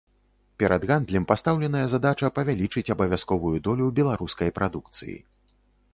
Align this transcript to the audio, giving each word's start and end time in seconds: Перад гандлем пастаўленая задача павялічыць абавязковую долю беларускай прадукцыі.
Перад 0.61 0.87
гандлем 0.91 1.27
пастаўленая 1.31 1.83
задача 1.93 2.31
павялічыць 2.37 2.85
абавязковую 2.97 3.55
долю 3.69 3.91
беларускай 4.01 4.49
прадукцыі. 4.61 5.17